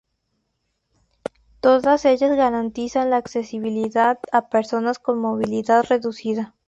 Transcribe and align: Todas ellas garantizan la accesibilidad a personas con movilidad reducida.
Todas 1.59 2.05
ellas 2.05 2.31
garantizan 2.35 3.11
la 3.11 3.17
accesibilidad 3.17 4.17
a 4.31 4.49
personas 4.49 4.97
con 4.97 5.19
movilidad 5.19 5.83
reducida. 5.87 6.55